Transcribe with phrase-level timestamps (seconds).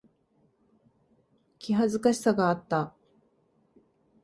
[1.59, 2.95] 気恥ずかしさがあった。